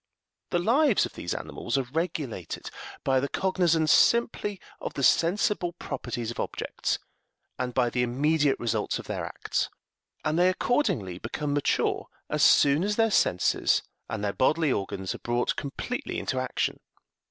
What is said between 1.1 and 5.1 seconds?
these animals are regulated by the cognizance simply of the